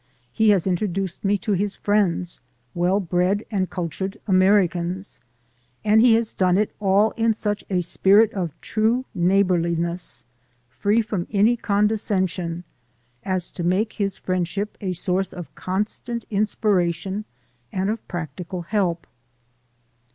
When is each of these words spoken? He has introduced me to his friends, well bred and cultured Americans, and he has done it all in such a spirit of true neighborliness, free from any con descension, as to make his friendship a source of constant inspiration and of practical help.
He 0.33 0.49
has 0.49 0.65
introduced 0.65 1.23
me 1.23 1.37
to 1.37 1.51
his 1.51 1.75
friends, 1.75 2.41
well 2.73 2.99
bred 2.99 3.45
and 3.51 3.69
cultured 3.69 4.17
Americans, 4.25 5.21
and 5.83 6.01
he 6.01 6.15
has 6.15 6.33
done 6.33 6.57
it 6.57 6.73
all 6.79 7.11
in 7.11 7.35
such 7.35 7.63
a 7.69 7.81
spirit 7.81 8.33
of 8.33 8.59
true 8.61 9.05
neighborliness, 9.13 10.25
free 10.69 11.03
from 11.03 11.27
any 11.29 11.55
con 11.55 11.87
descension, 11.87 12.63
as 13.21 13.51
to 13.51 13.63
make 13.63 13.93
his 13.93 14.17
friendship 14.17 14.75
a 14.81 14.93
source 14.93 15.33
of 15.33 15.53
constant 15.53 16.25
inspiration 16.31 17.25
and 17.71 17.91
of 17.91 18.07
practical 18.07 18.63
help. 18.63 19.05